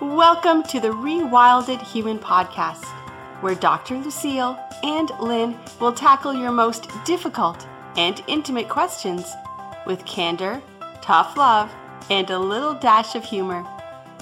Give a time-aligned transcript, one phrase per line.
[0.00, 2.84] Welcome to the Rewilded Human Podcast,
[3.42, 3.96] where Dr.
[3.98, 7.64] Lucille and Lynn will tackle your most difficult
[7.96, 9.32] and intimate questions
[9.86, 10.60] with candor,
[11.00, 11.72] tough love,
[12.10, 13.64] and a little dash of humor.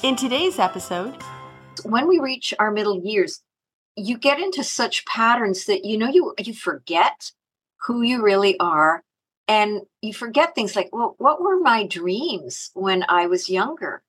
[0.03, 1.17] In today's episode,
[1.85, 3.41] when we reach our middle years,
[3.97, 7.33] you get into such patterns that you know you you forget
[7.87, 9.03] who you really are
[9.49, 14.03] and you forget things like well what were my dreams when i was younger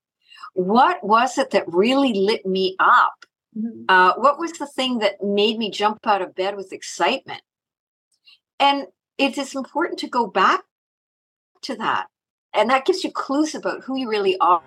[0.53, 3.25] what was it that really lit me up
[3.57, 3.83] mm-hmm.
[3.89, 7.41] uh, what was the thing that made me jump out of bed with excitement
[8.59, 8.85] and
[9.17, 10.61] it is important to go back
[11.61, 12.07] to that
[12.53, 14.61] and that gives you clues about who you really are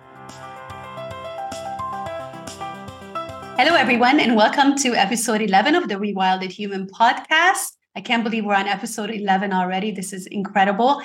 [3.59, 7.71] Hello, everyone, and welcome to episode 11 of the Rewilded Human podcast.
[7.95, 9.89] I can't believe we're on episode 11 already.
[9.89, 11.01] This is incredible.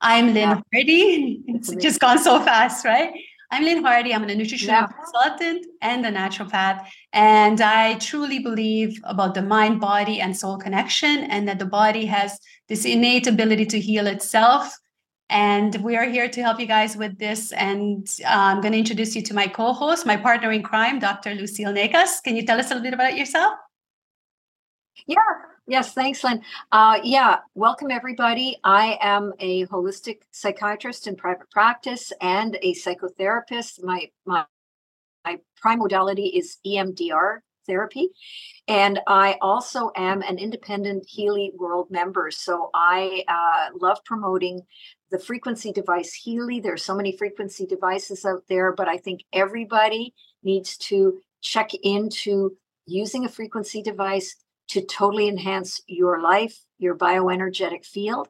[0.00, 0.60] I'm Lynn yeah.
[0.72, 1.42] Hardy.
[1.48, 3.12] It's just gone so fast, right?
[3.50, 4.12] I'm Lynn Hardy.
[4.12, 4.86] I'm a nutritional yeah.
[4.86, 6.84] consultant and a naturopath.
[7.12, 12.06] And I truly believe about the mind, body, and soul connection, and that the body
[12.06, 12.38] has
[12.68, 14.76] this innate ability to heal itself
[15.28, 17.52] and we are here to help you guys with this.
[17.52, 20.98] And uh, I'm going to introduce you to my co host, my partner in crime,
[20.98, 21.34] Dr.
[21.34, 22.22] Lucille Nakas.
[22.22, 23.54] Can you tell us a little bit about yourself?
[25.06, 25.16] Yeah,
[25.66, 26.42] yes, thanks, Lynn.
[26.72, 28.58] Uh, yeah, welcome everybody.
[28.64, 33.82] I am a holistic psychiatrist in private practice and a psychotherapist.
[33.82, 34.44] My, my,
[35.24, 38.08] my prime modality is EMDR therapy.
[38.68, 42.30] And I also am an independent Healy World member.
[42.30, 44.60] So I uh, love promoting
[45.10, 46.60] the frequency device Healy.
[46.60, 51.72] There are so many frequency devices out there, but I think everybody needs to check
[51.74, 52.56] into
[52.86, 54.36] using a frequency device
[54.68, 58.28] to totally enhance your life, your bioenergetic field.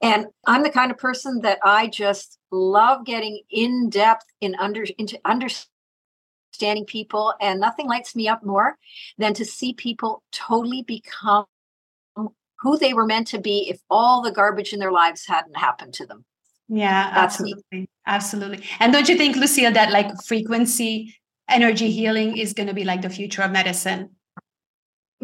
[0.00, 4.84] And I'm the kind of person that I just love getting in depth in under
[4.98, 8.76] into understanding people and nothing lights me up more
[9.16, 11.46] than to see people totally become
[12.62, 15.94] who they were meant to be if all the garbage in their lives hadn't happened
[15.94, 16.24] to them.
[16.68, 17.62] Yeah, That's absolutely.
[17.72, 17.88] Me.
[18.06, 18.64] Absolutely.
[18.80, 21.16] And don't you think, Lucille, that like frequency
[21.48, 24.10] energy healing is going to be like the future of medicine?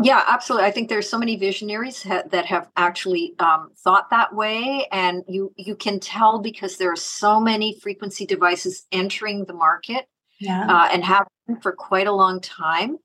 [0.03, 0.67] Yeah, absolutely.
[0.67, 5.25] I think there's so many visionaries ha- that have actually um, thought that way, and
[5.29, 10.07] you you can tell because there are so many frequency devices entering the market,
[10.41, 10.67] yeah.
[10.69, 11.27] uh, and have
[11.63, 12.99] for quite a long time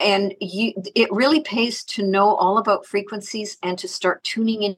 [0.00, 4.76] and you it really pays to know all about frequencies and to start tuning in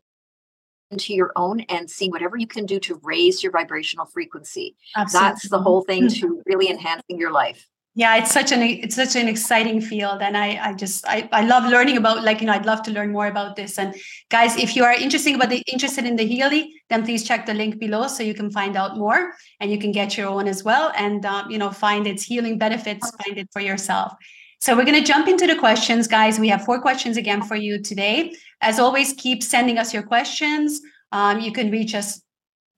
[0.91, 5.31] into your own and seeing whatever you can do to raise your vibrational frequency Absolutely.
[5.31, 6.21] that's the whole thing mm-hmm.
[6.21, 10.37] to really enhancing your life yeah it's such an it's such an exciting field and
[10.37, 13.13] i i just i, I love learning about like you know i'd love to learn
[13.13, 13.95] more about this and
[14.31, 17.55] guys if you are interested about the interested in the healy then please check the
[17.55, 20.65] link below so you can find out more and you can get your own as
[20.65, 24.15] well and um, you know find its healing benefits find it for yourself
[24.63, 26.39] so we're going to jump into the questions, guys.
[26.39, 28.33] We have four questions again for you today.
[28.61, 30.81] As always, keep sending us your questions.
[31.11, 32.23] Um, you can reach us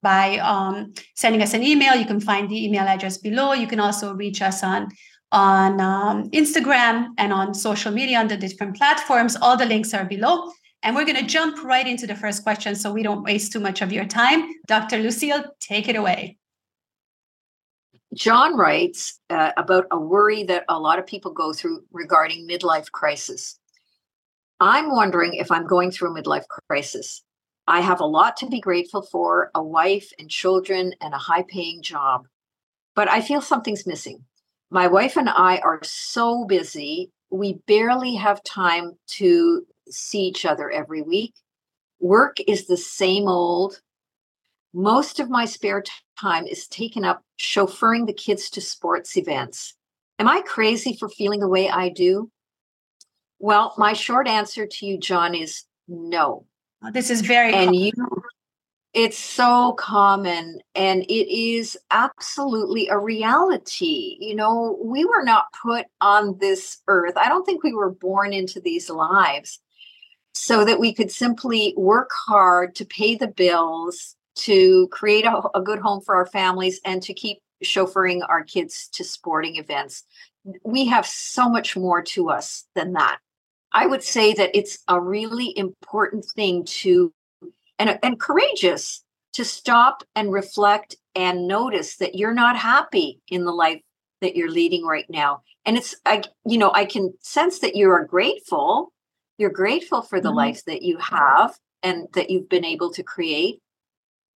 [0.05, 1.97] by um, sending us an email.
[1.97, 3.55] You can find the email address below.
[3.55, 4.89] You can also reach us on
[5.33, 9.37] on um, Instagram and on social media on the different platforms.
[9.43, 10.53] All the links are below.
[10.85, 13.59] And we're going to jump right into the first question so we don't waste too
[13.59, 14.49] much of your time.
[14.69, 14.99] Dr.
[14.99, 16.37] Lucille, take it away.
[18.15, 22.93] John writes uh, about a worry that a lot of people go through regarding midlife
[22.93, 23.59] crisis.
[24.61, 27.25] I'm wondering if I'm going through a midlife crisis.
[27.67, 31.45] I have a lot to be grateful for a wife and children and a high
[31.49, 32.27] paying job,
[32.95, 34.25] but I feel something's missing.
[34.71, 40.71] My wife and I are so busy, we barely have time to see each other
[40.71, 41.35] every week.
[42.01, 43.81] Work is the same old,
[44.75, 45.85] most of my spare
[46.21, 49.75] time is taken up chauffeuring the kids to sports events.
[50.19, 52.31] Am I crazy for feeling the way I do?
[53.39, 56.47] Well, my short answer to you, John, is no.
[56.93, 57.75] This is very and common.
[57.75, 57.93] you
[58.95, 64.17] it's so common and it is absolutely a reality.
[64.21, 67.15] You know, we were not put on this earth.
[67.17, 69.61] I don't think we were born into these lives
[70.33, 75.61] so that we could simply work hard to pay the bills to create a, a
[75.61, 80.05] good home for our families and to keep chauffeuring our kids to sporting events.
[80.65, 83.19] We have so much more to us than that.
[83.75, 87.13] I would say that it's a really important thing to
[87.79, 89.05] and, and courageous
[89.35, 93.81] to stop and reflect and notice that you're not happy in the life
[94.21, 95.43] that you're leading right now.
[95.67, 98.93] And it's I you know, I can sense that you are grateful.
[99.37, 100.39] You're grateful for the mm-hmm.
[100.39, 103.59] life that you have and that you've been able to create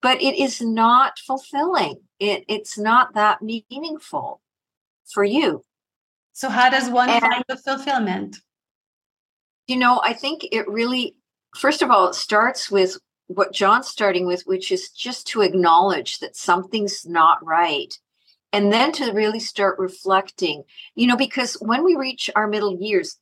[0.00, 2.00] but it is not fulfilling.
[2.18, 4.40] It, it's not that meaningful
[5.06, 5.64] for you.
[6.32, 8.38] So how does one and, find the fulfillment?
[9.68, 11.14] You know, I think it really,
[11.54, 12.98] first of all, it starts with
[13.28, 17.96] what John's starting with, which is just to acknowledge that something's not right.
[18.52, 23.18] And then to really start reflecting, you know, because when we reach our middle years,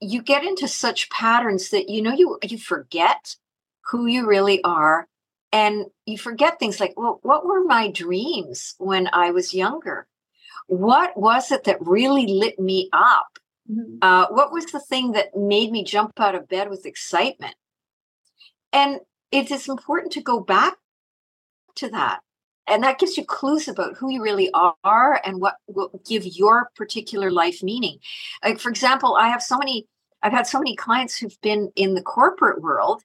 [0.00, 3.36] you get into such patterns that you know you you forget
[3.90, 5.08] who you really are
[5.52, 10.06] and you forget things like well what were my dreams when i was younger
[10.66, 13.38] what was it that really lit me up
[13.70, 13.98] mm-hmm.
[14.02, 17.54] uh, what was the thing that made me jump out of bed with excitement?
[18.72, 20.74] And it is important to go back
[21.76, 22.20] to that.
[22.66, 26.70] And that gives you clues about who you really are and what will give your
[26.74, 27.98] particular life meaning.
[28.44, 29.86] Like for example i have so many
[30.22, 33.02] i've had so many clients who've been in the corporate world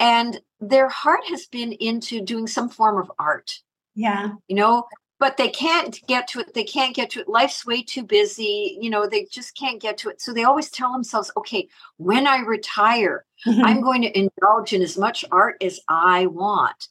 [0.00, 3.60] and their heart has been into doing some form of art.
[3.94, 4.32] Yeah.
[4.48, 4.86] You know
[5.18, 8.78] but they can't get to it they can't get to it life's way too busy
[8.80, 12.26] you know they just can't get to it so they always tell themselves okay when
[12.26, 13.64] i retire mm-hmm.
[13.64, 16.88] i'm going to indulge in as much art as i want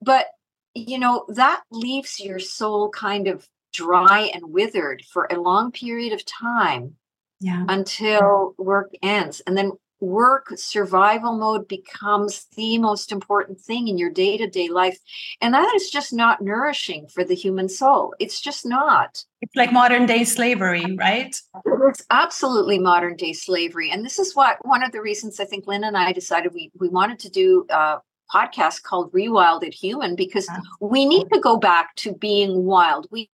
[0.00, 0.26] but
[0.74, 6.12] you know that leaves your soul kind of dry and withered for a long period
[6.12, 6.94] of time
[7.40, 7.64] yeah.
[7.68, 14.10] until work ends and then work survival mode becomes the most important thing in your
[14.10, 14.98] day-to-day life.
[15.40, 18.14] And that is just not nourishing for the human soul.
[18.18, 19.24] It's just not.
[19.40, 21.36] It's like modern day slavery right?
[21.64, 23.90] It's absolutely modern day slavery.
[23.90, 26.70] And this is what one of the reasons i think lynn and i decided we,
[26.78, 27.98] we wanted to do a
[28.32, 30.62] podcast called rewilded human because uh-huh.
[30.80, 33.06] we need to go back to being wild.
[33.10, 33.30] We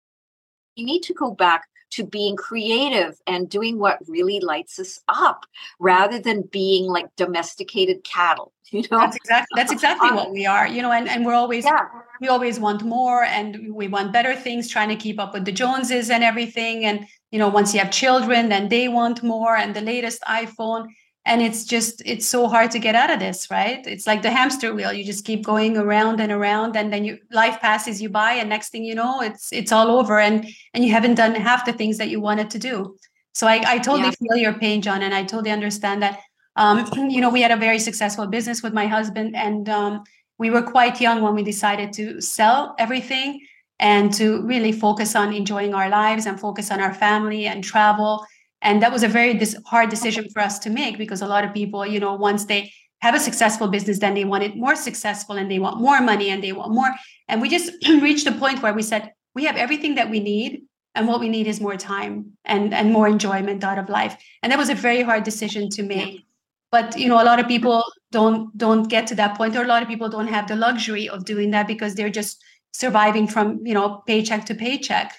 [0.76, 5.46] need to go back to being creative and doing what really lights us up
[5.78, 8.98] rather than being like domesticated cattle you know?
[8.98, 11.87] That's exactly that's exactly um, what we are you know and, and we're always yeah.
[12.20, 15.52] we always want more and we want better things trying to keep up with the
[15.52, 16.84] joneses and everything.
[16.84, 20.86] And you know once you have children then they want more and the latest iphone
[21.31, 23.87] and it's just it's so hard to get out of this right?
[23.87, 24.93] It's like the hamster wheel.
[24.93, 28.49] You just keep going around and around and then you life passes you by and
[28.49, 31.73] next thing you know it's it's all over and and you haven't done half the
[31.73, 32.97] things that you wanted to do.
[33.32, 34.23] So i, I totally yeah.
[34.23, 36.19] feel your pain john and i totally understand that
[36.56, 36.85] um,
[37.15, 40.03] you know we had a very successful business with my husband and um,
[40.38, 43.41] we were quite young when we decided to sell everything
[43.79, 48.27] and to really focus on enjoying our lives and focus on our family and travel
[48.62, 51.44] and that was a very dis- hard decision for us to make because a lot
[51.44, 54.76] of people you know once they have a successful business then they want it more
[54.76, 56.90] successful and they want more money and they want more.
[57.28, 60.62] And we just reached a point where we said we have everything that we need
[60.94, 64.16] and what we need is more time and and more enjoyment out of life.
[64.42, 66.26] And that was a very hard decision to make.
[66.70, 69.68] But you know a lot of people don't don't get to that point or a
[69.68, 72.42] lot of people don't have the luxury of doing that because they're just
[72.72, 75.14] surviving from you know paycheck to paycheck.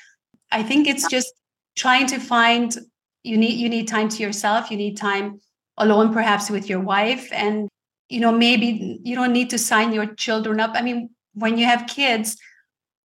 [0.51, 1.33] I think it's just
[1.75, 2.77] trying to find
[3.23, 5.39] you need you need time to yourself you need time
[5.77, 7.69] alone perhaps with your wife and
[8.09, 10.71] you know maybe you don't need to sign your children up.
[10.73, 12.37] I mean when you have kids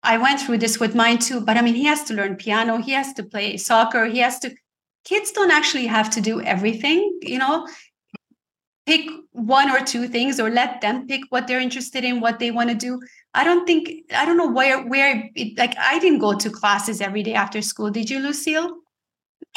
[0.03, 2.79] i went through this with mine too but i mean he has to learn piano
[2.79, 4.53] he has to play soccer he has to
[5.05, 7.67] kids don't actually have to do everything you know?
[8.85, 12.53] Pick one or two things or let them pick what they're interested in what they
[12.53, 13.01] want to do.
[13.35, 17.01] I don't think i don't know where where it, like i didn't go to classes
[17.01, 17.91] every day after school.
[17.91, 18.77] Did you lucille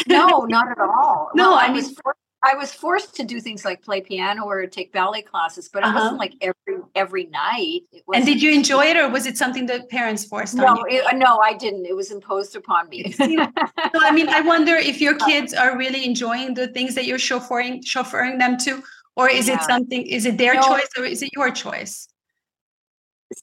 [0.07, 1.32] no, not at all.
[1.36, 4.46] no, well, I, I was forced, I was forced to do things like play piano
[4.46, 6.00] or take ballet classes, but it uh-huh.
[6.00, 7.82] wasn't like every every night.
[8.13, 10.86] and did you enjoy it, or was it something that parents forced no, on you?
[10.88, 11.86] It, no, I didn't.
[11.86, 13.12] It was imposed upon me.
[13.12, 17.18] so I mean, I wonder if your kids are really enjoying the things that you're
[17.18, 18.82] chauffeuring chauffeuring them to,
[19.18, 19.56] or is yeah.
[19.56, 20.01] it something?
[20.06, 20.62] Is it their no.
[20.62, 22.08] choice or is it your choice?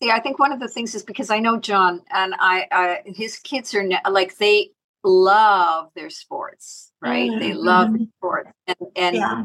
[0.02, 3.02] See, I think one of the things is because I know John and I, I
[3.04, 4.70] his kids are like they
[5.06, 7.30] love their sports, right?
[7.30, 7.40] Mm-hmm.
[7.40, 8.04] They love mm-hmm.
[8.18, 9.44] sports, and and yeah.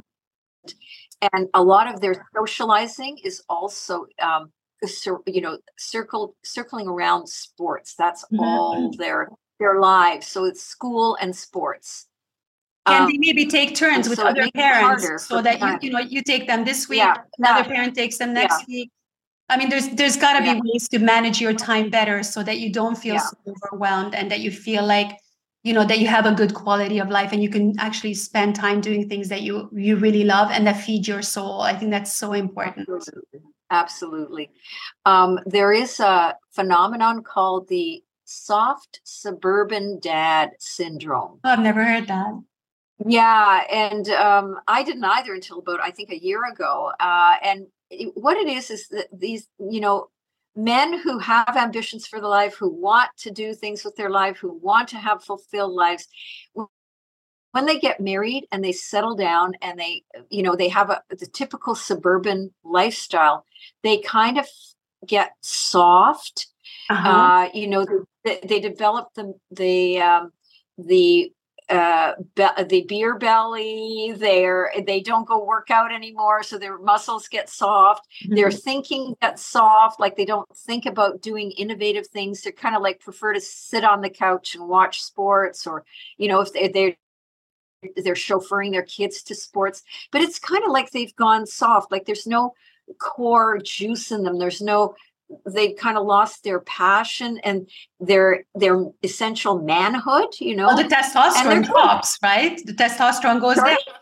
[1.34, 4.52] and a lot of their socializing is also, um,
[5.28, 7.96] you know, circle circling around sports.
[7.98, 8.40] That's mm-hmm.
[8.40, 10.28] all their their lives.
[10.28, 12.08] So it's school and sports.
[12.88, 16.00] Can um, they maybe take turns with so other parents so that you you know
[16.00, 17.16] you take them this week, yeah.
[17.38, 17.76] another yeah.
[17.76, 18.76] parent takes them next yeah.
[18.76, 18.92] week?
[19.50, 22.60] I mean, there's there's got to be ways to manage your time better so that
[22.60, 25.12] you don't feel so overwhelmed and that you feel like
[25.64, 28.56] you know that you have a good quality of life and you can actually spend
[28.56, 31.62] time doing things that you you really love and that feed your soul.
[31.62, 32.90] I think that's so important.
[32.90, 33.40] Absolutely,
[33.70, 34.52] absolutely.
[35.06, 41.40] Um, there is a phenomenon called the soft suburban dad syndrome.
[41.44, 42.42] Oh, i've never heard that.
[43.06, 46.92] Yeah and um, i didn't either until about i think a year ago.
[47.00, 47.68] Uh, and
[48.16, 50.08] what it is is that these you know
[50.56, 54.38] men who have ambitions for the life, who want to do things with their life,
[54.38, 56.08] who want to have fulfilled lives,
[57.52, 61.02] when they get married and they settle down and they you know they have a
[61.10, 63.46] the typical suburban lifestyle
[63.84, 64.48] they kind of
[65.06, 66.48] get soft
[66.90, 67.10] uh-huh.
[67.10, 67.86] uh, you know
[68.24, 70.32] they, they develop the the um,
[70.78, 71.32] the
[71.72, 74.14] uh, be- the beer belly.
[74.16, 78.08] They're they don't go work out anymore, so their muscles get soft.
[78.24, 78.36] Mm-hmm.
[78.36, 80.00] Their thinking gets soft.
[80.00, 82.42] Like they don't think about doing innovative things.
[82.42, 85.86] They're kind of like prefer to sit on the couch and watch sports, or
[86.18, 86.96] you know if they, they're
[88.04, 89.84] they're chauffeuring their kids to sports.
[90.12, 91.92] But it's kind of like they've gone soft.
[91.92, 92.54] Like there's no
[93.00, 94.38] core juice in them.
[94.38, 94.96] There's no
[95.46, 97.70] they've kind of lost their passion and
[98.00, 100.68] their their essential manhood you know?
[100.68, 102.60] Well, the testosterone drops right?
[102.66, 103.72] The testosterone goes Sorry?
[103.72, 103.96] down.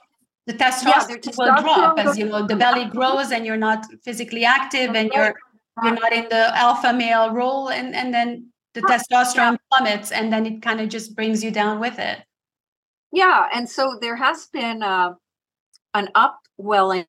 [0.47, 3.85] The testosterone, yeah, testosterone will drop as you know the belly grows and you're not
[4.03, 5.35] physically active and you're
[5.83, 10.45] you're not in the alpha male role and and then the testosterone plummets and then
[10.45, 12.19] it kind of just brings you down with it.
[13.11, 15.13] Yeah and so there has been uh,
[15.93, 17.05] an upwelling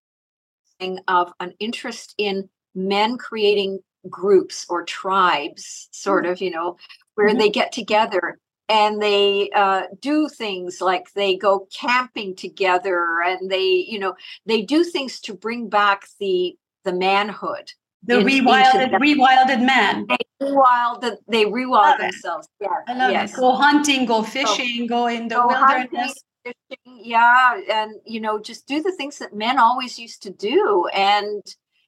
[1.09, 6.33] of an interest in men creating groups or tribes, sort mm.
[6.33, 6.77] of, you know,
[7.15, 7.39] where mm-hmm.
[7.39, 8.39] they get together
[8.69, 14.15] and they uh, do things like they go camping together and they, you know,
[14.47, 17.73] they do things to bring back the the manhood.
[18.05, 20.07] The in, rewilded, rewilded man.
[20.09, 20.17] They
[20.47, 22.49] rewilded, they rewild themselves.
[22.59, 23.35] Yeah, I love yes.
[23.35, 23.37] it.
[23.37, 26.15] Go hunting, go fishing, so, go in the wilderness.
[26.47, 30.89] Hunting, yeah, and you know, just do the things that men always used to do,
[30.95, 31.43] and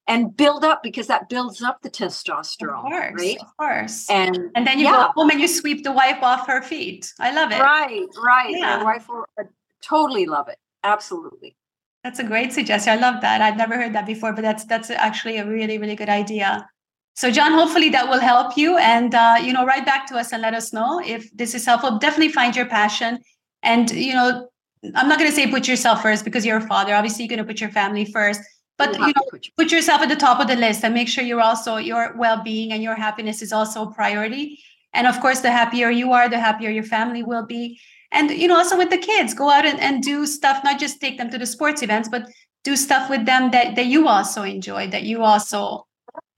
[0.07, 2.85] and build up because that builds up the testosterone.
[2.85, 3.39] Of course, right?
[3.41, 4.11] Of course.
[4.11, 5.09] And and then you yeah.
[5.09, 7.13] go home and you sweep the wife off her feet.
[7.21, 7.61] I love it.
[7.61, 8.55] Right, right.
[8.57, 8.79] Yeah.
[8.79, 9.45] My wife will uh,
[9.83, 10.59] totally love it.
[10.85, 11.57] Absolutely.
[12.03, 12.93] That's a great suggestion.
[12.93, 13.41] I love that.
[13.41, 16.69] I've never heard that before, but that's that's actually a really really good idea.
[17.15, 20.33] So, John, hopefully that will help you, and uh, you know, write back to us
[20.33, 21.99] and let us know if this is helpful.
[21.99, 23.19] Definitely find your passion,
[23.63, 24.49] and you know,
[24.95, 26.95] I'm not going to say put yourself first because you're a father.
[26.95, 28.41] Obviously, you're going to put your family first,
[28.79, 31.41] but you know put yourself at the top of the list and make sure you're
[31.41, 34.59] also your well-being and your happiness is also a priority.
[34.95, 37.81] And of course the happier you are the happier your family will be.
[38.11, 41.01] And you know also with the kids go out and, and do stuff not just
[41.01, 42.29] take them to the sports events but
[42.65, 45.87] do stuff with them that, that you also enjoy that you also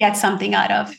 [0.00, 0.94] get something out of.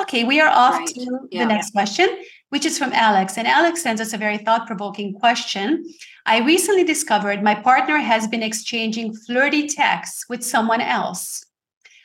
[0.00, 0.86] Okay we are off right.
[0.88, 1.44] to yeah.
[1.44, 2.08] the next question
[2.48, 3.36] which is from alex.
[3.38, 5.84] And alex sends us a very thought-provoking question
[6.26, 11.44] I recently discovered my partner has been exchanging flirty texts with someone else.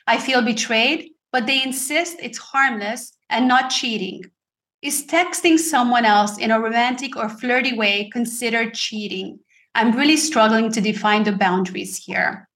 [0.06, 4.24] I feel betrayed, but they insist it's harmless and not cheating.
[4.82, 9.38] Is texting someone else in a romantic or flirty way considered cheating?
[9.74, 12.48] I'm really struggling to define the boundaries here.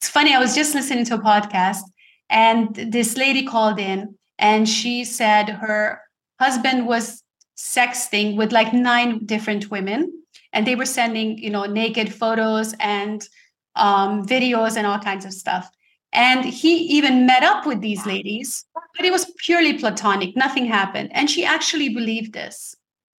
[0.00, 1.82] It's funny, I was just listening to a podcast
[2.28, 6.00] and this lady called in and she said her
[6.40, 7.22] husband was
[7.56, 10.21] sexting with like nine different women
[10.52, 13.28] and they were sending you know naked photos and
[13.76, 15.70] um, videos and all kinds of stuff.
[16.14, 18.66] And he even met up with these ladies
[18.96, 20.36] but it was purely platonic.
[20.36, 21.10] Nothing happened.
[21.12, 22.74] And she actually believed this.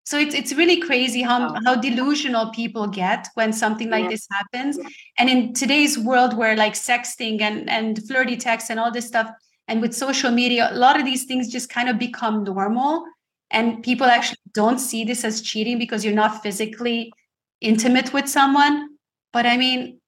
[0.06, 4.78] So it's it's really crazy how, how delusional people get when something like this happens.
[5.18, 9.30] And in today's world where like sexting and and flirty texts and all this stuff
[9.70, 13.06] and with social media a lot of these things just kind of become normal.
[13.50, 17.14] And people actually don't see this as cheating because you're not physically
[17.64, 18.90] intimate with someone.
[19.32, 20.00] But I mean,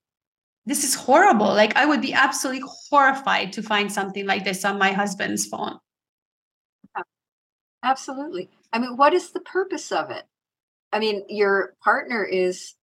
[0.66, 1.48] this is horrible.
[1.48, 5.80] Like, I would be absolutely horrified to find something like this on my husband's phone.
[7.84, 8.50] Absolutely.
[8.74, 10.24] I mean, what is the purpose of it?
[10.92, 12.74] I mean, your partner is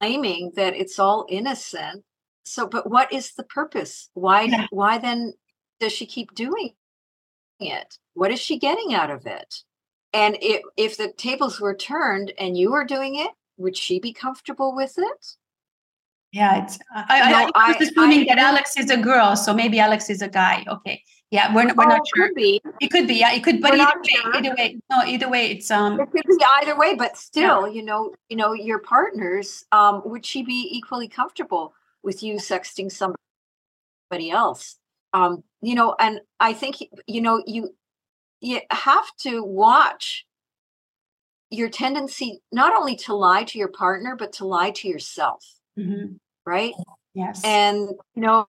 [0.00, 2.04] claiming that it's all innocent.
[2.44, 4.08] So, but what is the purpose?
[4.14, 4.42] Why?
[4.42, 4.66] Yeah.
[4.70, 5.34] Why then
[5.80, 6.74] does she keep doing
[7.58, 7.98] it?
[8.14, 9.62] What is she getting out of it?
[10.12, 14.12] And it, if the tables were turned and you were doing it, would she be
[14.12, 15.36] comfortable with it?
[16.32, 16.78] Yeah, it's.
[16.94, 20.10] I, no, I, I was assuming I, that Alex is a girl, so maybe Alex
[20.10, 20.64] is a guy.
[20.68, 22.28] Okay, yeah, we're, we're oh, not sure.
[22.28, 22.60] Could be.
[22.80, 23.14] It could be.
[23.14, 23.62] Yeah, it could.
[23.62, 24.36] But either way, sure.
[24.36, 25.98] either way, no, either way, it's um.
[25.98, 27.72] It could be either way, but still, yeah.
[27.72, 29.64] you know, you know, your partners.
[29.72, 31.72] Um, would she be equally comfortable
[32.02, 34.76] with you sexting somebody else?
[35.14, 37.74] Um, you know, and I think you know you
[38.40, 40.26] you have to watch
[41.50, 45.44] your tendency not only to lie to your partner but to lie to yourself
[45.78, 46.14] mm-hmm.
[46.44, 46.74] right
[47.14, 48.46] yes and you know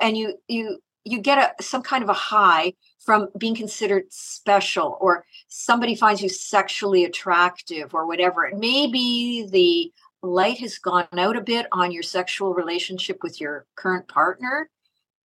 [0.00, 2.72] and you you you get a some kind of a high
[3.04, 9.90] from being considered special or somebody finds you sexually attractive or whatever maybe the
[10.26, 14.68] light has gone out a bit on your sexual relationship with your current partner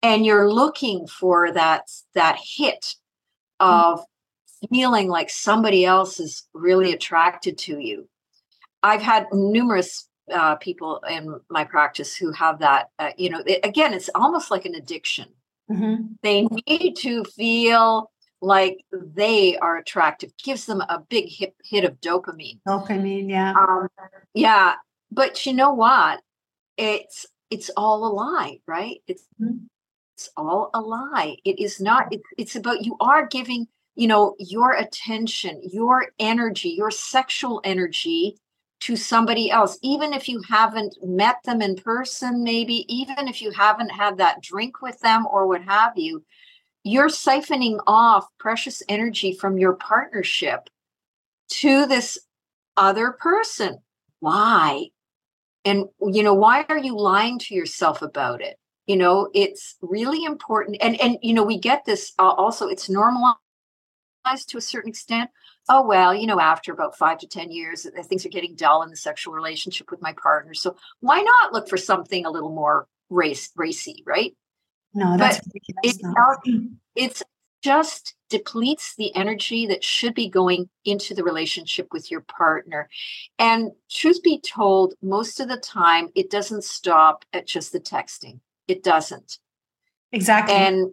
[0.03, 1.83] and you're looking for that
[2.13, 2.95] that hit.
[3.59, 4.01] Of
[4.71, 8.07] feeling like somebody else is really attracted to you.
[8.83, 12.89] I've had numerous uh, people in my practice who have that.
[12.99, 15.27] Uh, you know, it, again, it's almost like an addiction.
[15.69, 16.13] Mm-hmm.
[16.23, 18.11] They need to feel
[18.41, 20.31] like they are attractive.
[20.43, 22.59] Gives them a big hit, hit of dopamine.
[22.67, 23.87] Dopamine, yeah, um,
[24.33, 24.75] yeah.
[25.11, 26.21] But you know what?
[26.77, 29.01] It's it's all a lie, right?
[29.07, 29.65] It's mm-hmm.
[30.17, 31.37] It's all a lie.
[31.45, 32.11] It is not.
[32.11, 38.35] It, it's about you are giving you know your attention, your energy, your sexual energy
[38.79, 43.51] to somebody else, even if you haven't met them in person, maybe even if you
[43.51, 46.23] haven't had that drink with them or what have you,
[46.83, 50.69] you're siphoning off precious energy from your partnership
[51.49, 52.19] to this
[52.75, 53.79] other person.
[54.19, 54.89] Why?
[55.65, 58.57] And, you know, why are you lying to yourself about it?
[58.87, 60.77] You know, it's really important.
[60.81, 63.37] And, and, you know, we get this uh, also, it's normalized
[64.47, 65.29] to a certain extent.
[65.69, 68.83] Oh well you know after about five to ten years uh, things are getting dull
[68.83, 72.53] in the sexual relationship with my partner so why not look for something a little
[72.53, 74.35] more race racy right?
[74.93, 75.39] No that's
[75.83, 76.01] it,
[76.95, 77.23] it's
[77.63, 82.87] just depletes the energy that should be going into the relationship with your partner
[83.39, 88.39] and truth be told most of the time it doesn't stop at just the texting
[88.67, 89.39] it doesn't.
[90.11, 90.55] Exactly.
[90.55, 90.91] And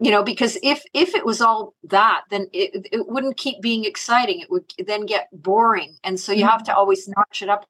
[0.00, 3.84] you know because if if it was all that then it, it wouldn't keep being
[3.84, 4.40] exciting.
[4.40, 5.96] It would then get boring.
[6.04, 6.50] And so you mm-hmm.
[6.50, 7.66] have to always notch it up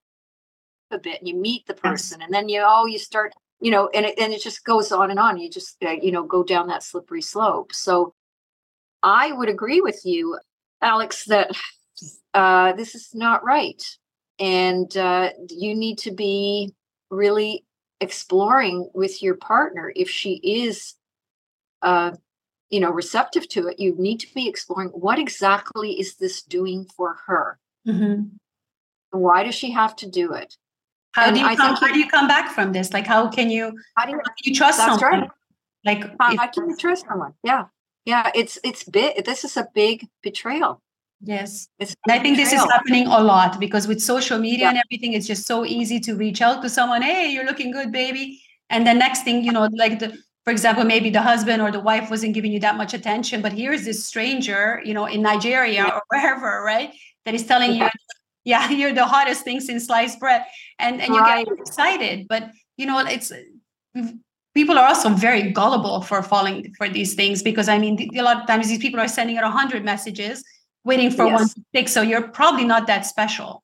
[0.90, 3.88] a bit and you meet the person and then you oh you start you know
[3.94, 5.38] and it, and it just goes on and on.
[5.38, 7.72] You just uh, you know go down that slippery slope.
[7.72, 8.14] So
[9.02, 10.38] i would agree with you
[10.80, 11.50] alex that
[12.34, 13.82] uh, this is not right.
[14.38, 16.74] And uh, you need to be
[17.10, 17.64] really
[18.00, 20.94] exploring with your partner if she is
[21.82, 22.12] uh,
[22.70, 26.86] you know receptive to it you need to be exploring what exactly is this doing
[26.96, 27.58] for her?
[27.86, 28.22] Mm-hmm.
[29.10, 30.56] why does she have to do it?
[31.12, 32.92] How and do you I come, how do you come back from this?
[32.92, 35.30] Like how can you how do you, how do you trust someone right.
[35.84, 37.34] like how, if, how can you trust someone?
[37.42, 37.66] Yeah.
[38.04, 40.82] Yeah it's it's big this is a big betrayal
[41.20, 41.68] Yes.
[41.78, 44.68] And I think this is happening a lot because with social media yeah.
[44.70, 47.02] and everything, it's just so easy to reach out to someone.
[47.02, 48.42] Hey, you're looking good, baby.
[48.70, 51.80] And the next thing, you know, like the for example, maybe the husband or the
[51.80, 55.84] wife wasn't giving you that much attention, but here's this stranger, you know, in Nigeria
[55.86, 56.92] or wherever, right?
[57.24, 57.88] That is telling you,
[58.44, 60.44] yeah, you're the hottest thing since sliced bread.
[60.78, 62.26] And and you get excited.
[62.28, 63.32] But you know, it's
[64.54, 68.42] people are also very gullible for falling for these things because I mean, a lot
[68.42, 70.44] of times these people are sending out 100 messages
[70.84, 71.40] waiting for yes.
[71.40, 71.88] one to stick.
[71.88, 73.62] So you're probably not that special.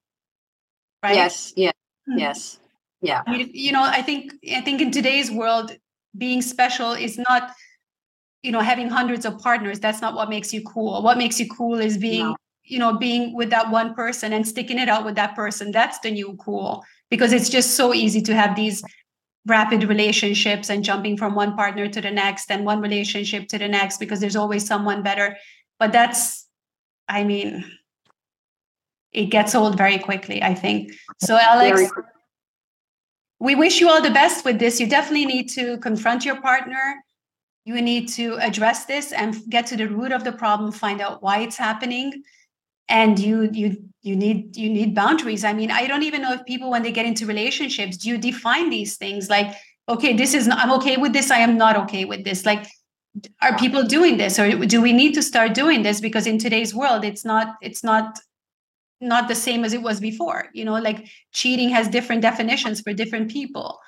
[1.02, 1.14] Right?
[1.14, 1.52] Yes.
[1.56, 1.72] Yeah.
[2.08, 2.18] Mm-hmm.
[2.18, 2.58] Yes.
[3.02, 3.22] Yeah.
[3.32, 5.72] You know, I think I think in today's world,
[6.16, 7.52] being special is not
[8.42, 11.48] you know having hundreds of partners that's not what makes you cool what makes you
[11.48, 12.36] cool is being no.
[12.64, 15.98] you know being with that one person and sticking it out with that person that's
[16.00, 18.82] the new cool because it's just so easy to have these
[19.46, 23.68] rapid relationships and jumping from one partner to the next and one relationship to the
[23.68, 25.36] next because there's always someone better
[25.78, 26.46] but that's
[27.10, 27.64] i mean
[29.12, 31.90] it gets old very quickly i think so alex
[33.40, 34.78] we wish you all the best with this.
[34.78, 37.02] You definitely need to confront your partner.
[37.64, 41.22] You need to address this and get to the root of the problem, find out
[41.22, 42.22] why it's happening.
[42.88, 45.44] And you you you need you need boundaries.
[45.44, 48.18] I mean, I don't even know if people when they get into relationships, do you
[48.18, 49.54] define these things like,
[49.88, 52.44] okay, this is not, I'm okay with this, I am not okay with this.
[52.44, 52.66] Like
[53.42, 54.38] are people doing this?
[54.38, 56.00] Or do we need to start doing this?
[56.00, 58.18] Because in today's world it's not it's not
[59.00, 62.92] not the same as it was before you know like cheating has different definitions for
[62.92, 63.80] different people.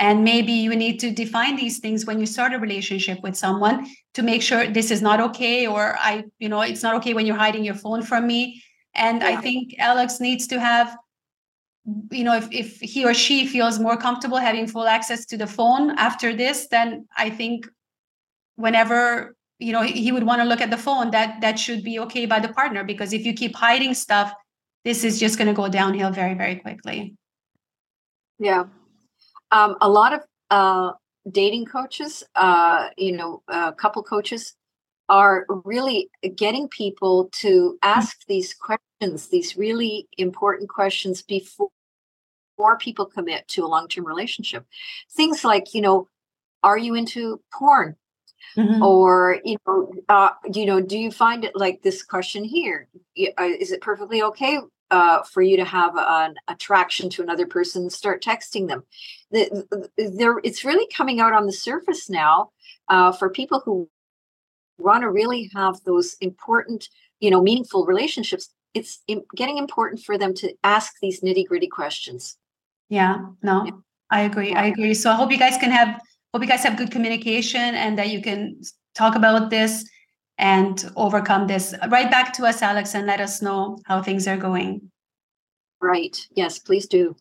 [0.00, 3.88] And maybe you need to define these things when you start a relationship with someone
[4.14, 7.26] to make sure this is not okay or i you know it's not okay when
[7.26, 8.62] you're hiding your phone from me.
[8.94, 9.28] And yeah.
[9.28, 10.96] i think alex needs to have
[12.10, 15.46] you know if, if he or she feels more comfortable having full access to the
[15.46, 17.66] phone after this then i think
[18.58, 21.98] whenever you know he would want to look at the phone that that should be
[21.98, 24.32] okay by the partner because if you keep hiding stuff
[24.84, 27.14] this is just going to go downhill very, very quickly.
[28.38, 28.64] Yeah.
[29.50, 30.92] Um, a lot of uh,
[31.30, 34.54] dating coaches, uh, you know, uh, couple coaches
[35.08, 41.68] are really getting people to ask these questions, these really important questions before,
[42.56, 44.64] before people commit to a long term relationship.
[45.12, 46.08] Things like, you know,
[46.62, 47.96] are you into porn?
[48.56, 48.82] Mm-hmm.
[48.82, 52.88] Or you know, uh, you know, do you find it like this question here?
[52.92, 54.58] Uh, it perfectly okay
[54.90, 57.90] uh, for you to have an attraction to another person?
[57.90, 58.84] Start texting them.
[59.30, 62.50] The, the, it's really coming out on the surface now
[62.88, 63.88] uh, for people who
[64.78, 66.88] want to really have those important,
[67.20, 69.02] you know, meaningful relationships, it's
[69.34, 72.36] getting important for them to ask these nitty gritty questions.
[72.88, 73.72] Yeah, no, yeah.
[74.10, 74.54] I agree.
[74.54, 74.94] I agree.
[74.94, 76.00] So I hope you guys can have,
[76.32, 78.60] hope you guys have good communication and that you can
[78.94, 79.88] talk about this
[80.38, 81.74] and overcome this.
[81.88, 84.90] Write back to us, Alex, and let us know how things are going.
[85.80, 86.16] Right.
[86.34, 87.16] Yes, please do.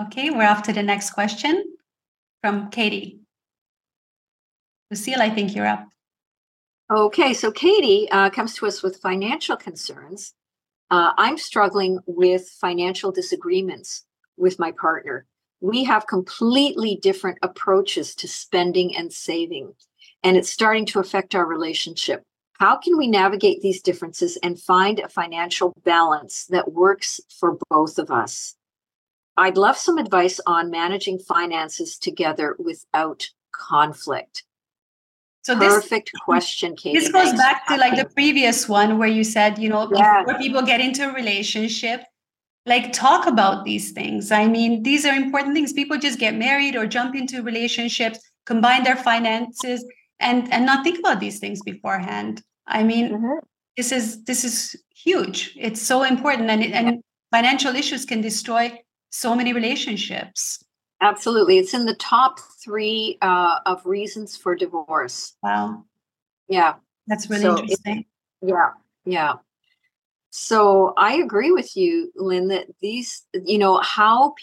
[0.00, 1.64] Okay, we're off to the next question
[2.40, 3.20] from Katie.
[4.90, 5.86] Lucille, I think you're up.
[6.90, 10.32] Okay, so Katie uh, comes to us with financial concerns.
[10.90, 14.06] Uh, I'm struggling with financial disagreements
[14.38, 15.26] with my partner.
[15.60, 19.74] We have completely different approaches to spending and saving,
[20.22, 22.22] and it's starting to affect our relationship.
[22.58, 27.98] How can we navigate these differences and find a financial balance that works for both
[27.98, 28.56] of us?
[29.36, 34.42] I'd love some advice on managing finances together without conflict.
[35.42, 36.98] So perfect this, question, Katie.
[36.98, 40.24] This goes back to like the previous one where you said, you know, yeah.
[40.24, 42.02] before people get into a relationship,
[42.66, 44.30] like talk about these things.
[44.30, 45.72] I mean, these are important things.
[45.72, 49.84] People just get married or jump into relationships, combine their finances,
[50.20, 52.42] and and not think about these things beforehand.
[52.66, 53.38] I mean, mm-hmm.
[53.76, 55.54] this is this is huge.
[55.56, 58.78] It's so important, and and financial issues can destroy
[59.10, 60.62] so many relationships.
[61.00, 61.58] Absolutely.
[61.58, 65.36] It's in the top three uh, of reasons for divorce.
[65.42, 65.84] Wow.
[66.48, 66.74] Yeah.
[67.06, 68.04] That's really so interesting.
[68.42, 68.70] It, yeah.
[69.04, 69.34] Yeah.
[70.30, 74.34] So I agree with you, Lynn, that these, you know, how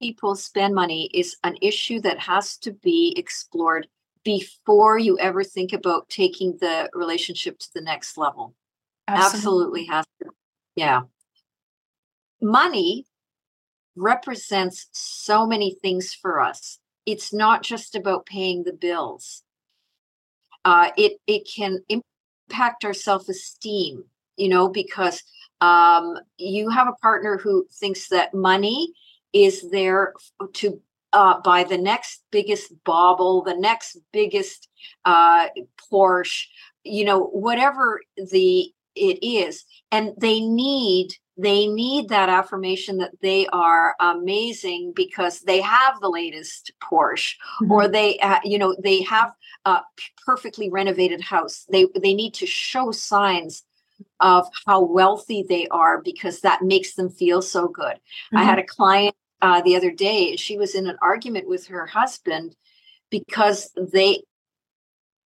[0.00, 3.88] people spend money is an issue that has to be explored
[4.24, 8.54] before you ever think about taking the relationship to the next level.
[9.08, 10.30] Absolutely, Absolutely has to.
[10.74, 11.00] Yeah.
[12.40, 13.06] Money
[13.96, 16.78] represents so many things for us.
[17.06, 19.42] It's not just about paying the bills.
[20.64, 24.04] Uh, it it can impact our self esteem,
[24.36, 25.22] you know, because
[25.60, 28.92] um, you have a partner who thinks that money
[29.32, 30.12] is there
[30.54, 30.80] to
[31.12, 34.68] uh, buy the next biggest bauble, the next biggest
[35.04, 35.48] uh,
[35.90, 36.46] Porsche,
[36.84, 43.46] you know, whatever the it is, and they need they need that affirmation that they
[43.48, 47.72] are amazing because they have the latest Porsche mm-hmm.
[47.72, 49.32] or they uh, you know they have
[49.64, 49.80] a
[50.24, 53.64] perfectly renovated house they they need to show signs
[54.20, 58.38] of how wealthy they are because that makes them feel so good mm-hmm.
[58.38, 61.86] i had a client uh, the other day she was in an argument with her
[61.86, 62.56] husband
[63.10, 64.22] because they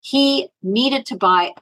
[0.01, 1.53] he needed to buy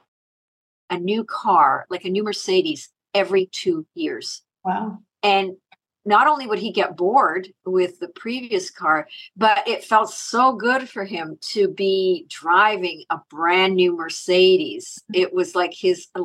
[0.90, 4.42] a new car like a new mercedes every two years.
[4.64, 4.98] Wow.
[5.22, 5.56] And
[6.04, 10.88] not only would he get bored with the previous car, but it felt so good
[10.88, 15.02] for him to be driving a brand new Mercedes.
[15.12, 15.22] Mm-hmm.
[15.22, 16.24] It was like his uh,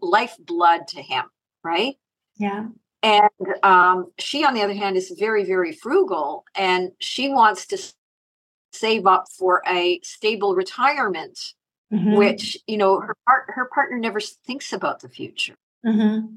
[0.00, 1.24] lifeblood to him,
[1.62, 1.96] right?
[2.36, 2.68] Yeah.
[3.02, 7.78] And um, she, on the other hand, is very, very frugal and she wants to
[8.72, 11.38] save up for a stable retirement,
[11.92, 12.16] mm-hmm.
[12.16, 15.54] which, you know, her, her partner never thinks about the future.
[15.86, 16.36] Mm-hmm.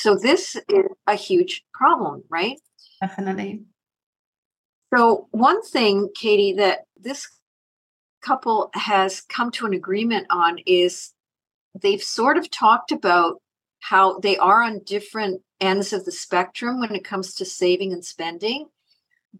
[0.00, 2.58] So this is a huge problem, right?
[3.02, 3.64] Definitely.
[4.94, 7.28] So one thing, Katie, that this
[8.22, 11.12] couple has come to an agreement on is
[11.78, 13.42] they've sort of talked about
[13.80, 18.04] how they are on different ends of the spectrum when it comes to saving and
[18.04, 18.68] spending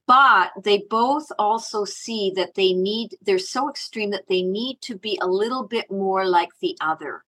[0.06, 4.96] but they both also see that they need they're so extreme that they need to
[4.96, 7.24] be a little bit more like the other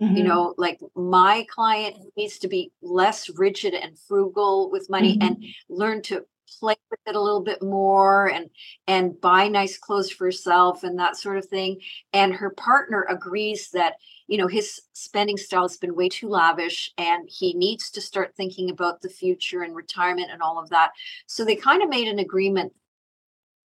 [0.00, 0.16] Mm-hmm.
[0.16, 5.26] You know, like my client needs to be less rigid and frugal with money mm-hmm.
[5.26, 6.26] and learn to
[6.58, 8.50] play with it a little bit more and
[8.86, 11.80] and buy nice clothes for herself and that sort of thing
[12.12, 13.94] and her partner agrees that
[14.28, 18.34] you know his spending style has been way too lavish and he needs to start
[18.36, 20.92] thinking about the future and retirement and all of that
[21.26, 22.72] so they kind of made an agreement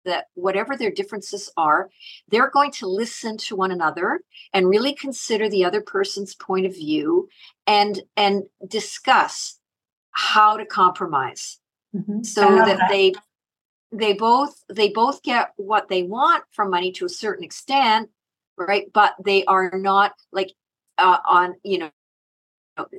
[0.08, 1.89] that whatever their differences are,
[2.30, 4.22] they're going to listen to one another
[4.54, 7.30] and really consider the other person's point of view
[7.67, 9.60] and and discuss
[10.12, 11.60] how to compromise.
[11.96, 12.24] Mm-hmm.
[12.24, 12.89] so that, that.
[12.89, 13.13] they
[13.93, 18.10] they both they both get what they want from money to a certain extent
[18.58, 18.91] right?
[18.91, 20.54] But they are not like
[20.98, 21.91] uh, on you know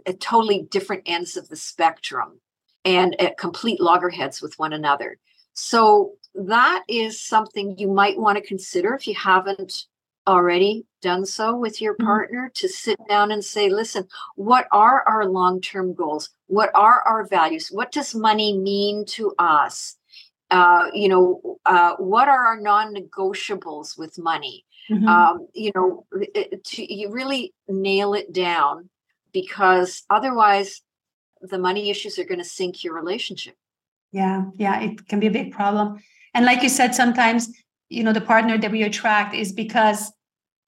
[0.06, 2.40] a totally different ends of the spectrum
[2.84, 5.18] and at complete loggerheads with one another
[5.58, 9.86] so that is something you might want to consider if you haven't
[10.28, 12.06] already done so with your mm-hmm.
[12.06, 16.30] partner to sit down and say, listen, what are our long term goals?
[16.46, 17.70] What are our values?
[17.72, 19.96] What does money mean to us?
[20.48, 24.64] Uh, you know, uh, what are our non negotiables with money?
[24.88, 25.08] Mm-hmm.
[25.08, 28.88] Um, you know, it, to, you really nail it down
[29.32, 30.82] because otherwise
[31.42, 33.56] the money issues are going to sink your relationship.
[34.12, 35.98] Yeah, yeah, it can be a big problem.
[36.34, 37.50] And like you said, sometimes,
[37.88, 40.12] you know, the partner that we attract is because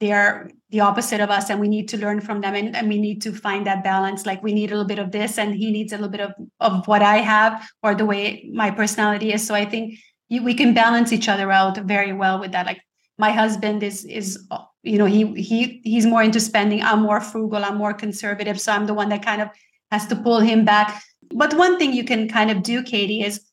[0.01, 2.99] they're the opposite of us and we need to learn from them and, and we
[2.99, 4.25] need to find that balance.
[4.25, 6.33] Like we need a little bit of this and he needs a little bit of,
[6.61, 9.47] of what i have or the way my personality is.
[9.47, 9.99] So i think
[10.29, 12.65] you, we can balance each other out very well with that.
[12.65, 12.81] Like
[13.19, 14.39] my husband is is
[14.83, 16.83] you know he he he's more into spending.
[16.83, 17.65] I'm more frugal.
[17.65, 18.59] I'm more conservative.
[18.59, 19.49] So i'm the one that kind of
[19.91, 23.45] has to pull him back but one thing you can kind of do katie is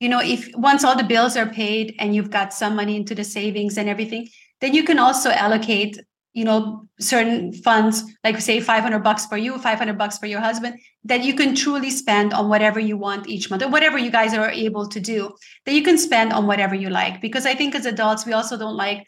[0.00, 3.14] you know if once all the bills are paid and you've got some money into
[3.14, 4.28] the savings and everything
[4.60, 5.98] then you can also allocate
[6.32, 10.78] you know certain funds like say 500 bucks for you 500 bucks for your husband
[11.04, 14.32] that you can truly spend on whatever you want each month or whatever you guys
[14.34, 15.34] are able to do
[15.66, 17.20] that you can spend on whatever you like.
[17.20, 19.06] Because i think as adults we also don't like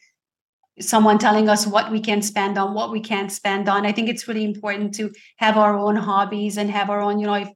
[0.80, 3.86] someone telling us what we can spend on what we can't spend on.
[3.86, 7.26] I think it's really important to have our own hobbies and have our own you
[7.26, 7.48] know if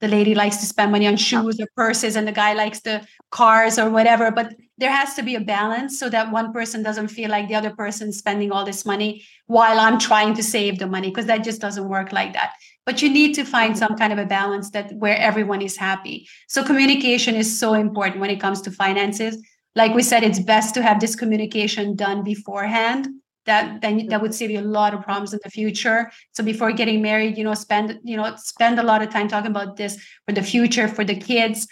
[0.00, 3.06] the lady likes to spend money on shoes or purses and the guy likes the
[3.30, 7.06] cars or whatever but there has to be a balance so that one person doesn't
[7.06, 10.88] feel like the other person's spending all this money while i'm trying to save the
[10.88, 12.52] money because that just doesn't work like that.
[12.84, 13.78] But you need to find mm-hmm.
[13.78, 16.28] some kind of a balance that where everyone is happy.
[16.48, 19.36] So communication is so important when it comes to finances
[19.74, 23.08] like we said it's best to have this communication done beforehand.
[23.44, 26.12] That then that would save you a lot of problems in the future.
[26.32, 29.50] So before getting married you know spend you know spend a lot of time talking
[29.50, 31.66] about this for the future for the kids.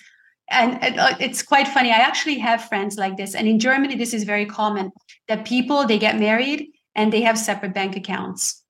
[0.50, 1.92] And uh, it's quite funny.
[1.92, 3.36] I actually have friends like this.
[3.36, 4.90] And in germany this is very common
[5.28, 8.64] that people they get married and they have separate bank accounts.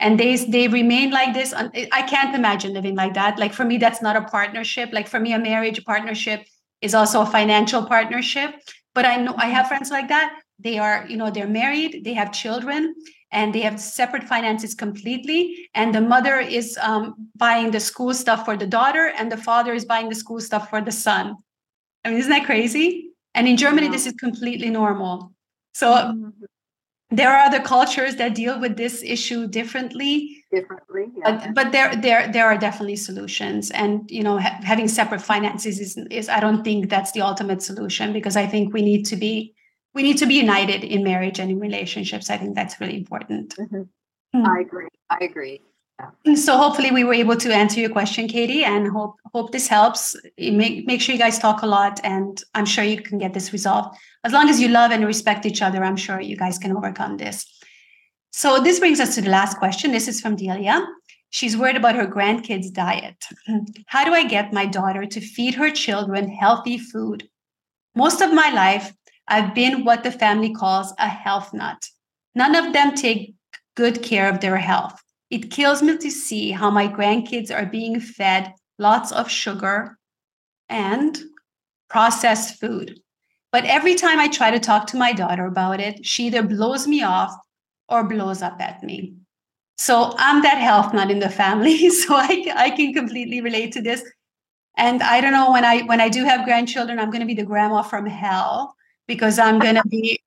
[0.00, 3.38] And they they remain like this i can't imagine living like that.
[3.38, 4.90] Like for me that's not a partnership.
[4.94, 6.46] Like for me a marriage partnership
[6.80, 8.54] is also a financial partnership
[8.94, 12.14] but i know i have friends like that they are you know they're married they
[12.14, 12.94] have children
[13.32, 18.44] and they have separate finances completely and the mother is um, buying the school stuff
[18.44, 21.34] for the daughter and the father is buying the school stuff for the son
[22.04, 23.92] i mean isn't that crazy and in germany yeah.
[23.92, 25.32] this is completely normal
[25.74, 26.44] so mm-hmm.
[27.10, 31.38] There are other cultures that deal with this issue differently differently yeah.
[31.38, 35.78] but, but there there there are definitely solutions and you know ha- having separate finances
[35.78, 39.16] is is i don't think that's the ultimate solution because i think we need to
[39.16, 39.54] be
[39.96, 42.28] we need to be united in marriage and in relationships.
[42.28, 43.56] I think that's really important.
[43.56, 44.38] Mm-hmm.
[44.38, 44.46] Mm.
[44.46, 44.88] I agree.
[45.08, 45.62] I agree.
[46.34, 50.14] So hopefully we were able to answer your question, Katie, and hope hope this helps.
[50.38, 53.52] Make make sure you guys talk a lot, and I'm sure you can get this
[53.52, 53.96] resolved.
[54.22, 57.16] As long as you love and respect each other, I'm sure you guys can overcome
[57.16, 57.46] this.
[58.32, 59.92] So this brings us to the last question.
[59.92, 60.86] This is from Delia.
[61.30, 63.24] She's worried about her grandkids' diet.
[63.86, 67.28] How do I get my daughter to feed her children healthy food?
[67.94, 68.92] Most of my life,
[69.28, 71.88] I've been what the family calls a health nut.
[72.34, 73.34] None of them take
[73.74, 75.00] good care of their health.
[75.30, 79.98] It kills me to see how my grandkids are being fed lots of sugar
[80.68, 81.18] and
[81.88, 82.98] processed food.
[83.52, 86.86] But every time I try to talk to my daughter about it, she either blows
[86.86, 87.34] me off
[87.88, 89.14] or blows up at me.
[89.78, 91.88] So I'm that health nut in the family.
[91.90, 94.02] So I, I can completely relate to this.
[94.76, 97.34] And I don't know when I when I do have grandchildren, I'm going to be
[97.34, 98.74] the grandma from hell
[99.06, 100.20] because I'm going to be,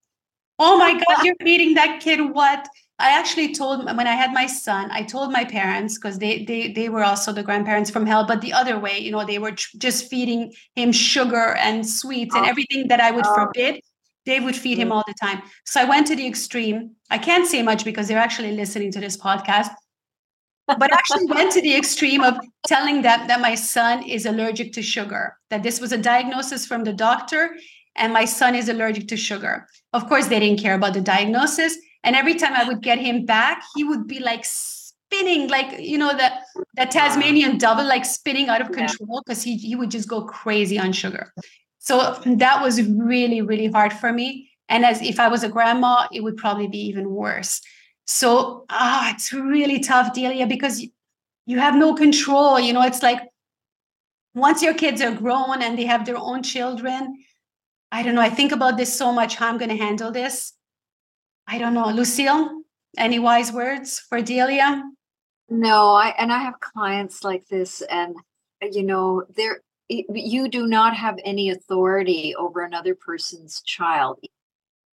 [0.57, 2.67] oh my God, you're feeding that kid what?
[2.99, 6.73] I actually told when I had my son, I told my parents because they they
[6.73, 9.51] they were also the grandparents from hell, but the other way, you know, they were
[9.51, 12.49] just feeding him sugar and sweets and oh.
[12.49, 13.35] everything that I would oh.
[13.35, 13.81] forbid.
[14.25, 14.95] They would feed him mm.
[14.95, 15.41] all the time.
[15.65, 16.91] So I went to the extreme.
[17.09, 19.69] I can't say much because they're actually listening to this podcast,
[20.67, 24.81] but actually went to the extreme of telling them that my son is allergic to
[24.81, 25.37] sugar.
[25.49, 27.55] That this was a diagnosis from the doctor,
[27.95, 29.67] and my son is allergic to sugar.
[29.93, 31.77] Of course, they didn't care about the diagnosis.
[32.03, 35.97] And every time I would get him back, he would be like spinning, like, you
[35.97, 36.31] know, the,
[36.75, 40.79] the Tasmanian devil, like spinning out of control because he, he would just go crazy
[40.79, 41.33] on sugar.
[41.79, 44.49] So that was really, really hard for me.
[44.69, 47.61] And as if I was a grandma, it would probably be even worse.
[48.05, 50.85] So ah, it's really tough, Delia, because
[51.45, 52.59] you have no control.
[52.59, 53.21] You know, it's like
[54.35, 57.23] once your kids are grown and they have their own children,
[57.91, 58.21] I don't know.
[58.21, 60.53] I think about this so much, how I'm going to handle this.
[61.51, 61.89] I don't know.
[61.89, 62.61] Lucille,
[62.97, 64.83] any wise words for Delia?
[65.49, 68.15] No, I and I have clients like this, and
[68.61, 74.19] you know, there you do not have any authority over another person's child,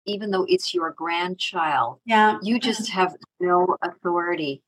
[0.06, 2.00] even though it's your grandchild.
[2.04, 2.38] Yeah.
[2.42, 4.62] You just have no authority.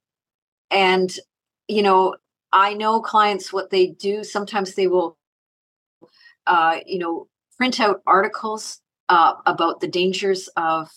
[0.71, 1.13] And,
[1.67, 2.15] you know,
[2.53, 4.23] I know clients what they do.
[4.23, 5.19] Sometimes they will
[6.47, 10.89] uh, you know, print out articles uh, about the dangers of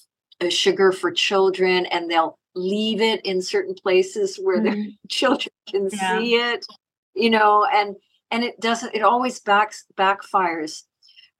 [0.49, 4.81] sugar for children and they'll leave it in certain places where mm-hmm.
[4.81, 6.19] their children can yeah.
[6.19, 6.65] see it
[7.13, 7.95] you know and
[8.31, 10.83] and it doesn't it always backs backfires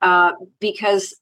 [0.02, 1.14] uh, because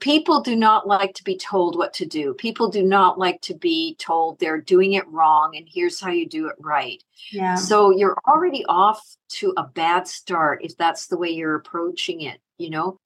[0.00, 3.54] people do not like to be told what to do people do not like to
[3.54, 7.90] be told they're doing it wrong and here's how you do it right yeah so
[7.90, 12.68] you're already off to a bad start if that's the way you're approaching it you
[12.68, 12.98] know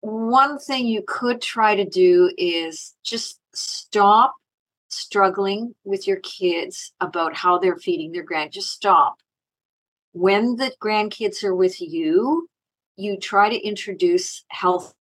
[0.00, 4.34] one thing you could try to do is just stop
[4.88, 9.16] struggling with your kids about how they're feeding their grand just stop.
[10.12, 12.48] When the grandkids are with you
[13.00, 14.94] you try to introduce healthy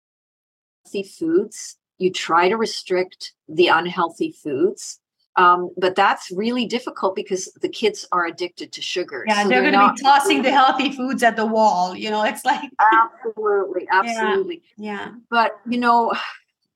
[1.19, 1.79] foods.
[1.99, 5.01] You try to restrict the unhealthy foods
[5.37, 9.25] um, but that's really difficult because the kids are addicted to sugar.
[9.27, 11.95] Yeah, so they're, they're going to be tossing the healthy foods at the wall.
[11.95, 14.63] You know, it's like absolutely, absolutely.
[14.79, 14.93] Yeah.
[14.93, 15.13] yeah.
[15.31, 16.15] But you know,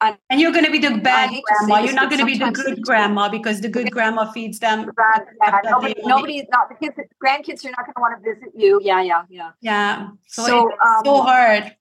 [0.03, 1.79] I, and you're going to be the bad grandma.
[1.79, 4.91] You're not going to be the good grandma because the good grandma feeds them.
[4.95, 8.51] Bad, yeah, nobody, nobody, not the kids, grandkids are not going to want to visit
[8.55, 8.81] you.
[8.83, 9.51] Yeah, yeah, yeah.
[9.61, 10.09] Yeah.
[10.27, 11.77] So, so, um, so hard.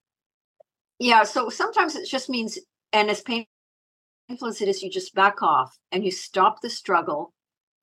[1.00, 1.24] Yeah.
[1.24, 2.58] So sometimes it just means,
[2.94, 3.50] and as painful
[4.30, 7.34] as it is, you just back off and you stop the struggle,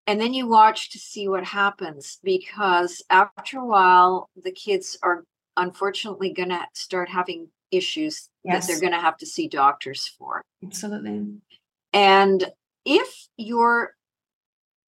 [0.06, 2.18] and then you watch to see what happens.
[2.22, 5.24] Because after a while, the kids are
[5.56, 8.66] unfortunately going to start having issues yes.
[8.66, 10.42] that they're going to have to see doctors for.
[10.64, 11.40] Absolutely.
[11.92, 12.44] And
[12.84, 13.92] if your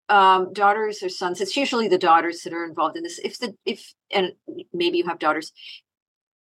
[0.10, 3.20] um, daughters or sons, it's usually the daughters that are involved in this.
[3.20, 4.34] If the if and
[4.74, 5.52] maybe you have daughters,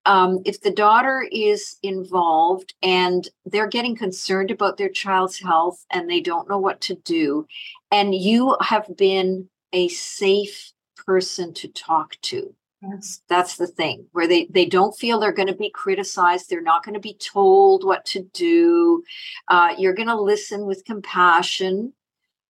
[0.05, 6.09] um, if the daughter is involved and they're getting concerned about their child's health and
[6.09, 7.47] they don't know what to do,
[7.91, 10.71] and you have been a safe
[11.05, 13.21] person to talk to, Yes.
[13.29, 16.49] That's the thing where they, they don't feel they're going to be criticized.
[16.49, 19.03] They're not going to be told what to do.
[19.47, 21.93] Uh, you're going to listen with compassion.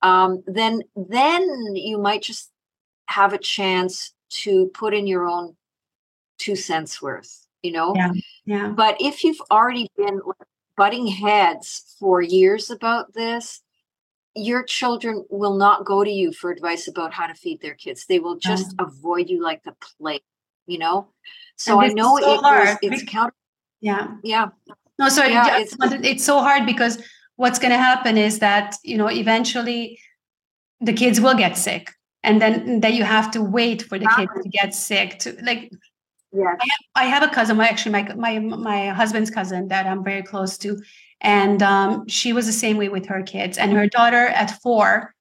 [0.01, 2.49] Um, then, then you might just
[3.07, 5.55] have a chance to put in your own
[6.37, 7.93] two cents worth, you know?
[7.95, 8.11] Yeah.
[8.45, 8.67] yeah.
[8.69, 10.21] But if you've already been
[10.77, 13.61] butting heads for years about this,
[14.35, 18.05] your children will not go to you for advice about how to feed their kids.
[18.05, 20.21] They will just avoid you like the plague,
[20.65, 21.09] you know?
[21.55, 23.35] So I know so it was, it's counter.
[23.81, 24.15] Yeah.
[24.23, 24.49] Yeah.
[24.97, 25.31] No, sorry.
[25.31, 26.97] Yeah, it's, it's so hard because
[27.35, 29.99] what's going to happen is that, you know, eventually
[30.79, 31.91] the kids will get sick
[32.23, 35.71] and then that you have to wait for the kids to get sick to like
[36.33, 39.85] yeah I have, I have, a cousin my, actually my my my husband's cousin that
[39.85, 40.81] i'm very close to
[41.21, 43.57] and um, she was the same way with her kids.
[43.57, 45.13] And her daughter at four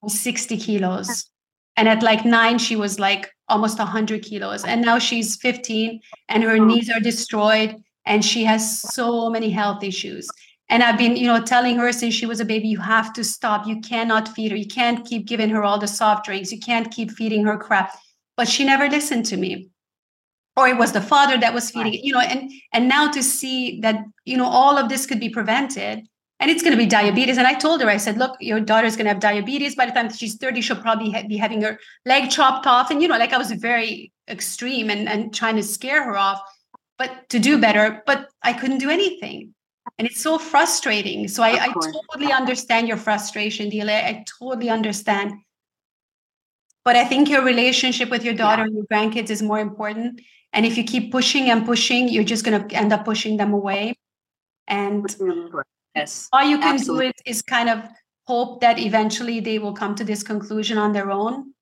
[0.00, 1.28] was 60 kilos.
[1.76, 4.64] And at like nine, she was like almost 100 kilos.
[4.64, 9.84] And now she's 15 and her knees are destroyed and she has so many health
[9.84, 10.28] issues.
[10.68, 13.22] And I've been, you know, telling her since she was a baby, you have to
[13.22, 13.66] stop.
[13.66, 14.56] You cannot feed her.
[14.56, 16.50] You can't keep giving her all the soft drinks.
[16.50, 17.94] You can't keep feeding her crap.
[18.38, 19.68] But she never listened to me
[20.56, 23.22] or it was the father that was feeding it you know and and now to
[23.22, 26.06] see that you know all of this could be prevented
[26.42, 27.38] and it's going to be diabetes.
[27.38, 29.76] And i told her i said look your daughter's going to have diabetes.
[29.76, 32.90] By the time she's 30 she'll probably ha- be having her leg chopped off.
[32.90, 36.40] And you know like i was very extreme and and trying to scare her off
[36.98, 39.54] but to do better but i couldn't do anything.
[39.98, 41.28] And it's so frustrating.
[41.28, 45.32] So i, I totally understand your frustration Delia i totally understand.
[46.84, 48.66] But i think your relationship with your daughter yeah.
[48.66, 50.20] and your grandkids is more important
[50.52, 53.52] and if you keep pushing and pushing, you're just going to end up pushing them
[53.52, 53.94] away.
[54.68, 55.04] And
[55.94, 57.06] yes, all you can absolutely.
[57.06, 57.82] do is, is kind of
[58.26, 61.52] hope that eventually they will come to this conclusion on their own.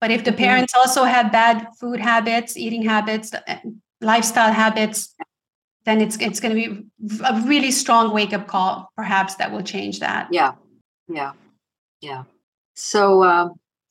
[0.00, 0.38] But if the mm-hmm.
[0.38, 3.56] parents also have bad food habits, eating habits, uh,
[4.00, 5.14] lifestyle habits,
[5.84, 6.84] then it's it's going to be
[7.24, 10.28] a really strong wake up call, perhaps that will change that.
[10.30, 10.52] Yeah,
[11.08, 11.32] yeah,
[12.00, 12.24] yeah.
[12.74, 13.48] So uh,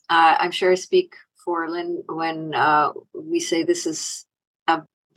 [0.09, 4.25] I'm sure I speak for Lynn when uh, we say this is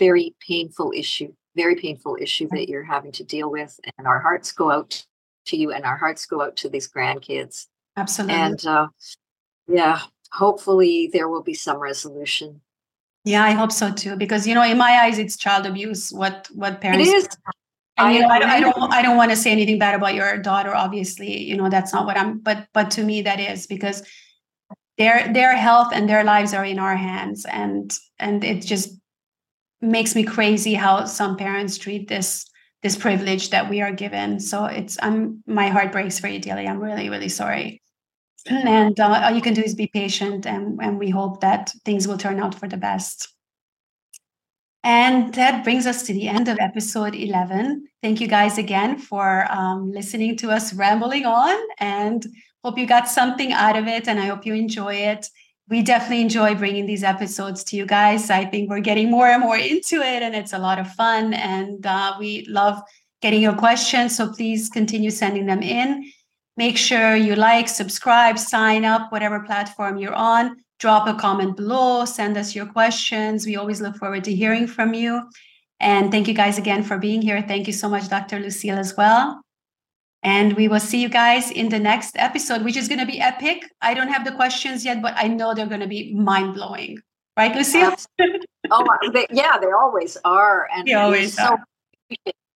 [0.02, 3.78] very painful issue, very painful issue that you're having to deal with.
[3.96, 5.04] And our hearts go out
[5.46, 7.66] to you and our hearts go out to these grandkids.
[7.96, 8.34] Absolutely.
[8.34, 8.88] And uh,
[9.68, 10.00] yeah,
[10.32, 12.60] hopefully there will be some resolution.
[13.24, 14.16] Yeah, I hope so too.
[14.16, 16.10] Because you know, in my eyes, it's child abuse.
[16.10, 17.08] What what parents?
[17.08, 17.28] It is.
[17.98, 20.38] And, you know, I, I, don't, I don't want to say anything bad about your
[20.38, 20.74] daughter.
[20.74, 22.38] Obviously, you know that's not what I'm.
[22.38, 24.02] But, but to me, that is because
[24.98, 28.98] their their health and their lives are in our hands, and and it just
[29.82, 32.46] makes me crazy how some parents treat this
[32.82, 34.40] this privilege that we are given.
[34.40, 36.68] So it's I'm my heart breaks for you, Delia.
[36.68, 37.82] I'm really really sorry.
[38.48, 42.08] And uh, all you can do is be patient, and and we hope that things
[42.08, 43.28] will turn out for the best.
[44.84, 47.86] And that brings us to the end of episode 11.
[48.02, 52.26] Thank you guys again for um, listening to us rambling on and
[52.64, 54.08] hope you got something out of it.
[54.08, 55.28] And I hope you enjoy it.
[55.68, 58.30] We definitely enjoy bringing these episodes to you guys.
[58.30, 61.34] I think we're getting more and more into it, and it's a lot of fun.
[61.34, 62.82] And uh, we love
[63.22, 64.16] getting your questions.
[64.16, 66.10] So please continue sending them in.
[66.56, 70.56] Make sure you like, subscribe, sign up, whatever platform you're on.
[70.78, 73.46] Drop a comment below, send us your questions.
[73.46, 75.22] We always look forward to hearing from you.
[75.80, 77.40] And thank you guys again for being here.
[77.40, 78.40] Thank you so much, Dr.
[78.40, 79.42] Lucille, as well.
[80.22, 83.20] And we will see you guys in the next episode, which is going to be
[83.20, 83.64] epic.
[83.80, 87.02] I don't have the questions yet, but I know they're going to be mind blowing.
[87.36, 87.94] Right, Lucille?
[88.70, 90.68] oh, they, yeah, they always are.
[90.74, 91.56] And they always so,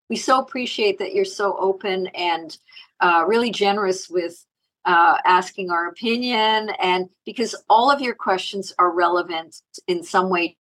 [0.10, 2.56] we so appreciate that you're so open and
[3.00, 4.46] uh, really generous with
[4.86, 6.70] uh, asking our opinion.
[6.80, 10.56] And because all of your questions are relevant in some way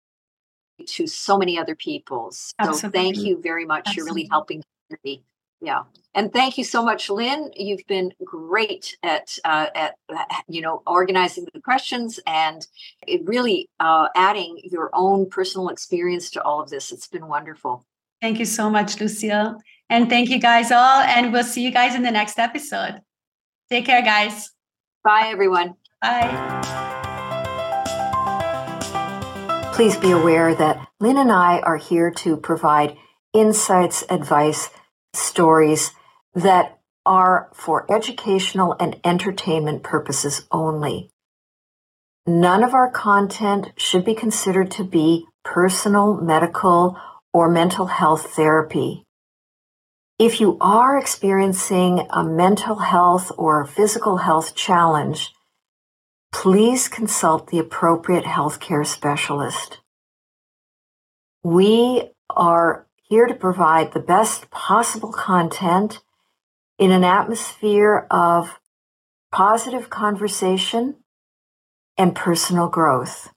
[0.87, 2.31] to so many other people.
[2.33, 3.01] So Absolutely.
[3.01, 3.85] thank you very much.
[3.87, 4.01] Absolutely.
[4.01, 4.63] You're really helping
[5.05, 5.23] me.
[5.61, 5.83] Yeah.
[6.15, 7.51] And thank you so much, Lynn.
[7.55, 9.95] You've been great at uh, at
[10.49, 12.67] you know organizing the questions and
[13.25, 16.91] really uh, adding your own personal experience to all of this.
[16.91, 17.85] It's been wonderful.
[18.21, 19.57] Thank you so much, Lucille.
[19.89, 21.01] And thank you guys all.
[21.01, 23.01] And we'll see you guys in the next episode.
[23.71, 24.51] Take care, guys.
[25.03, 25.75] Bye, everyone.
[26.03, 26.91] Bye.
[29.73, 32.97] Please be aware that Lynn and I are here to provide
[33.33, 34.69] insights, advice,
[35.15, 35.93] stories
[36.35, 41.11] that are for educational and entertainment purposes only.
[42.27, 46.99] None of our content should be considered to be personal, medical,
[47.33, 49.05] or mental health therapy.
[50.19, 55.33] If you are experiencing a mental health or physical health challenge,
[56.31, 59.79] please consult the appropriate healthcare specialist.
[61.43, 65.99] We are here to provide the best possible content
[66.79, 68.61] in an atmosphere of
[69.33, 70.95] positive conversation
[71.99, 73.33] and personal growth.